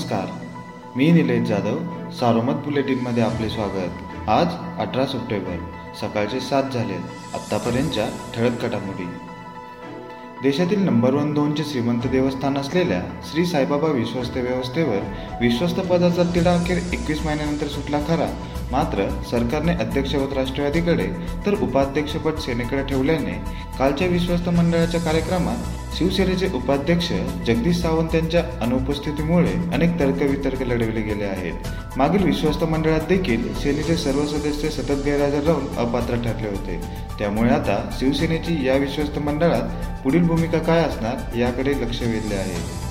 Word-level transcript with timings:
नमस्कार. 0.00 0.28
मी 0.96 1.10
निलेश 1.12 1.48
जाधव 1.48 1.78
सारोमत 2.10 2.62
बुलेटिनमध्ये 2.64 3.22
आपले 3.22 3.48
स्वागत. 3.50 4.28
आज 4.28 4.46
अठरा 4.78 5.04
सप्टेंबर 5.06 5.56
सकाळचे 6.00 6.40
सात 6.40 6.70
झाले 6.72 6.94
आत्तापर्यंतच्या 7.34 8.06
ठळक 8.34 8.62
घडामोडी. 8.62 9.04
देशातील 10.42 10.84
नंबर 10.84 11.14
वन 11.14 11.34
दोनचे 11.34 11.64
श्रीमंत 11.64 12.06
देवस्थान 12.06 12.58
असलेल्या 12.58 13.02
श्री 13.30 13.46
साईबाबा 13.46 13.88
विश्वस्त 13.88 14.36
व्यवस्थेवर 14.36 15.00
विश्वस्त 15.40 15.80
पदाचा 15.80 16.22
तिढा 16.34 16.54
अखेर 16.54 16.78
एकवीस 16.92 17.26
महिन्यानंतर 17.26 17.66
सुटला 17.66 17.98
खरा. 17.98 18.28
मात्र 18.70 19.08
सरकारने 19.30 19.72
अध्यक्षपद 19.72 20.32
राष्ट्रवादीकडे 20.36 21.06
तर 21.46 21.54
उपाध्यक्षपद 21.62 22.36
सेनेकडे 22.38 22.82
ठेवल्याने 22.82 23.32
कालच्या 23.78 24.08
विश्वस्त 24.08 24.48
मंडळाच्या 24.48 25.00
कार्यक्रमात 25.00 25.96
शिवसेनेचे 25.96 26.48
उपाध्यक्ष 26.54 27.08
जगदीश 27.46 27.76
सावंत 27.76 28.14
यांच्या 28.14 28.42
अनुपस्थितीमुळे 28.62 29.52
अनेक 29.74 29.98
तर्कवितर्क 30.00 30.62
लढविले 30.62 31.00
गेले 31.00 31.24
आहेत. 31.24 31.54
मागील 31.96 32.22
विश्वस्त 32.22 32.64
मंडळात 32.64 33.00
देखील 33.08 33.54
सेनेचे 33.54 33.96
सर्व 33.96 34.24
सदस्य 34.26 34.70
सतत 34.70 35.04
गैरहजर 35.04 35.42
राहून 35.46 35.66
अपात्र 35.76 36.14
ठरले 36.14 36.48
होते. 36.48 36.80
त्यामुळे 37.18 37.50
आता 37.50 37.78
शिवसेनेची 37.98 38.66
या 38.66 38.76
विश्वस्त 38.76 39.18
मंडळात 39.18 40.02
पुढील 40.04 40.22
भूमिका 40.22 40.58
काय 40.58 40.82
असणार 40.82 41.36
याकडे 41.36 41.72
लक्ष 41.80 42.02
वेधले 42.02 42.34
आहे. 42.34 42.89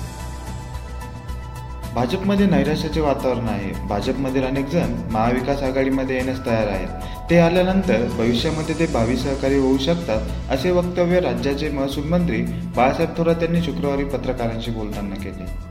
भाजपमध्ये 1.94 2.46
नैराश्याचे 2.46 3.00
वातावरण 3.00 3.48
आहे. 3.48 3.70
भाजपमधील 3.88 4.44
अनेक 4.44 4.68
जण 4.68 4.92
महाविकास 5.10 5.62
आघाडीमध्ये 5.62 6.16
येण्यास 6.16 6.46
तयार 6.46 6.68
आहेत. 6.68 6.88
ते 7.30 7.38
आल्यानंतर 7.38 8.04
भविष्यामध्ये 8.18 8.74
ते 8.78 8.86
भावी 8.86 9.16
सहकारी 9.16 9.58
होऊ 9.58 9.78
शकतात 9.78 10.52
असे 10.52 10.70
वक्तव्य 10.70 11.20
राज्याचे 11.20 11.70
महसूल 11.70 12.04
मंत्री 12.04 12.42
बाळासाहेब 12.76 13.16
थोरात 13.18 13.42
यांनी 13.42 13.62
शुक्रवारी 13.62 14.04
पत्रकारांशी 14.04 14.70
बोलताना 14.70 15.14
केले. 15.14 15.69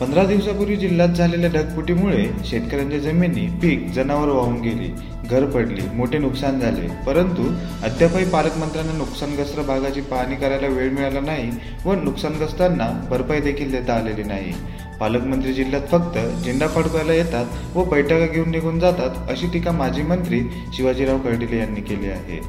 पंधरा 0.00 0.24
दिवसापूर्वी 0.24 0.76
जिल्ह्यात 0.76 1.08
झालेल्या 1.08 1.50
ढगफुटीमुळे 1.50 2.24
शेतकऱ्यांच्या 2.44 2.98
जमिनी 3.00 3.46
पीक 3.62 3.86
जनावर 3.94 4.28
वाहून 4.28 4.60
गेली 4.60 4.88
घर 5.30 5.44
पडली 5.50 5.82
मोठे 5.94 6.18
नुकसान 6.18 6.58
झाले. 6.60 6.86
परंतु 7.06 7.42
अद्यापही 7.84 8.24
पालकमंत्र्यांना 8.30 8.92
नुकसानग्रस्त 8.92 9.60
भागाची 9.60 10.00
पाहणी 10.00 10.36
करायला 10.36 10.66
वेळ 10.66 10.90
मिळाला 10.90 11.20
नाही 11.20 11.50
व 11.86 11.94
नुकसानग्रस्तांना 12.02 12.90
भरपाई 13.10 13.40
देखील 13.40 13.70
देता 13.70 13.94
आलेली 13.94 14.22
नाही. 14.22 14.52
पालकमंत्री 15.00 15.52
जिल्ह्यात 15.52 15.86
फक्त 15.90 16.18
झेंडा 16.44 16.66
फडकवायला 16.66 17.12
येतात 17.12 17.76
व 17.76 17.84
बैठका 17.84 18.26
घेऊन 18.26 18.50
निघून 18.50 18.78
जातात 18.80 19.30
अशी 19.30 19.46
टीका 19.52 19.72
माजी 19.72 20.02
मंत्री 20.02 20.40
शिवाजीराव 20.76 21.18
कर्डिले 21.18 21.58
यांनी 21.58 21.80
केली 21.80 22.10
आहे. 22.10 22.40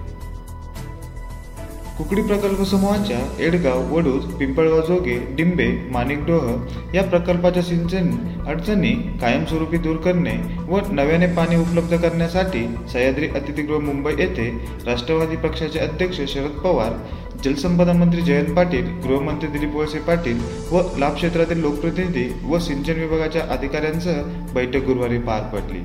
कुकडी 1.97 2.21
प्रकल्प 2.21 2.61
समूहाच्या 2.67 3.17
एडगाव 3.45 3.93
वडूज 3.93 4.23
पिंपळगाव 4.37 4.81
जोगे 4.87 5.15
डिंबे 5.35 5.67
माणिकडोह 5.91 6.95
या 6.95 7.03
प्रकल्पाच्या 7.03 7.63
सिंचन 7.63 8.09
अडचणी 8.47 8.91
कायमस्वरूपी 9.21 9.77
दूर 9.77 9.95
करणे 10.05 10.35
व 10.69 10.79
नव्याने 10.91 11.27
पाणी 11.35 11.55
उपलब्ध 11.55 11.95
करण्यासाठी 11.95 12.65
सह्याद्री 12.93 13.27
अतिथीगृह 13.35 13.79
मुंबई 13.81 14.13
येथे 14.19 14.49
राष्ट्रवादी 14.85 15.35
पक्षाचे 15.47 15.79
अध्यक्ष 15.79 16.21
शरद 16.27 16.59
पवार 16.63 16.93
जलसंपदा 17.43 17.93
मंत्री 17.93 18.21
जयंत 18.21 18.55
पाटील 18.55 18.89
गृहमंत्री 19.03 19.49
दिलीप 19.49 19.75
वळसे 19.75 19.99
पाटील 19.99 20.39
व 20.71 20.81
लाभ 20.97 21.13
क्षेत्रातील 21.15 21.61
लोकप्रतिनिधी 21.61 22.27
व 22.45 22.59
सिंचन 22.59 22.99
विभागाच्या 22.99 23.45
अधिकाऱ्यांसह 23.49 24.21
बैठक 24.53 24.85
गुरुवारी 24.85 25.17
पार 25.19 25.41
पडली. 25.53 25.83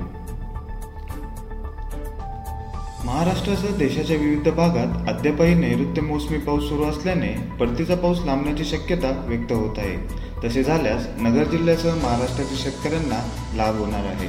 महाराष्ट्रासह 3.05 3.75
देशाच्या 3.77 4.17
विविध 4.17 4.49
भागात 4.49 5.09
अद्यापही 5.09 5.53
नैऋत्य 5.53 6.01
मोसमी 6.01 6.37
पाऊस 6.37 6.69
सुरू 6.69 6.83
असल्याने 6.83 7.29
परतीचा 7.59 7.95
पाऊस 7.95 8.19
लांबण्याची 8.25 8.65
शक्यता 8.65 9.09
व्यक्त 9.27 9.51
होत 9.51 9.77
आहे. 9.77 9.95
तसे 10.43 10.63
झाल्यास 10.63 11.07
नगर 11.17 11.43
जिल्ह्यासह 11.43 11.95
महाराष्ट्रातील 11.95 12.57
शेतकऱ्यांना 12.57 13.19
लाभ 13.55 13.79
होणार 13.79 14.05
आहे. 14.05 14.27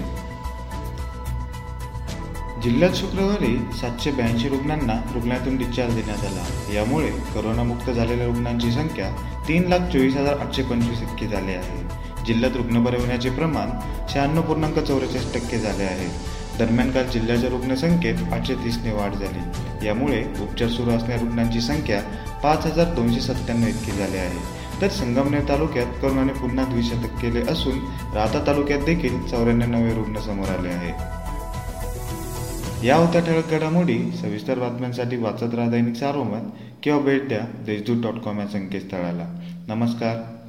जिल्ह्यात 2.63 2.91
शुक्रवारी 2.95 3.57
सातशे 3.81 4.11
ब्याऐंशी 4.11 4.49
रुग्णांना 4.49 5.01
रुग्णातून 5.15 5.57
डिस्चार्ज 5.57 5.95
देण्यात 5.95 6.25
आला. 6.25 6.75
यामुळे 6.75 7.11
करोनामुक्त 7.35 7.91
झालेल्या 7.91 8.27
रुग्णांची 8.27 8.73
संख्या 8.73 9.11
तीन 9.49 9.69
लाख 9.69 9.79
चोवीस 9.79 10.17
हजार 10.17 10.39
आठशे 10.39 10.63
पंचवीस 10.63 11.03
इतकी 11.03 11.27
झाली 11.27 11.53
आहे. 11.53 12.25
जिल्ह्यात 12.25 12.57
रुग्ण 12.57 12.85
बरे 12.85 12.97
होण्याचे 12.97 13.31
प्रमाण 13.31 13.71
शहाण्णव 14.09 14.43
पूर्णांक 14.43 14.79
चौवेचाळीस 14.79 15.35
टक्के 15.35 15.59
झाले 15.59 15.85
आहे. 15.85 16.42
दरम्यान 16.59 16.91
काल 16.91 17.09
जिल्ह्याच्या 17.09 17.51
रुग्णसंख्येत 17.51 18.15
आठशे 18.33 18.55
तीसने 18.55 18.93
वाढ 18.93 19.15
झाली. 19.15 19.41
यामुळे 19.87 20.25
उपचार 20.41 20.69
सुरू 20.69 20.91
असणाऱ्या 20.91 21.17
रुग्णांची 21.17 21.61
संख्या 21.61 22.03
पाच 22.43 22.67
हजार 22.67 22.95
दोनशे 22.95 23.21
सत्त्याण्णव 23.21 23.69
इतकी 23.69 23.93
झाली 23.93 24.17
आहे. 24.17 24.63
तर 24.81 24.89
संगमनेर 24.89 25.49
तालुक्यात 25.49 25.87
करोनाने 26.03 26.33
पुन्हा 26.33 26.65
द्विशतक 26.65 27.21
केले 27.23 27.41
असून 27.41 27.79
राहता 28.15 28.45
तालुक्यात 28.47 28.81
देखील 28.81 29.23
चौऱ्याण्णव 29.23 29.67
नवे 29.67 29.95
रुग्ण 29.95 30.21
समोर 30.21 30.49
आले 30.49 30.69
आहे. 30.69 31.23
या 32.87 32.97
होत्या 32.97 33.21
ठळक 33.21 33.51
घडामोडी. 33.51 34.13
सविस्तर 34.13 34.59
बातम्यांसाठी 34.59 35.17
वाचत 35.17 35.55
राहा 35.55 35.71
दैनिक 35.71 35.97
सारोमत 35.97 36.51
किंवा 36.83 37.01
भेट 37.01 37.29
द्या 37.29 37.41
देशदूत 37.67 38.03
डॉट 38.03 38.15
कॉम 38.15 38.41
या 38.41 38.47
संकेतस्थळाला. 38.47 39.41
नमस्कार. 39.69 40.42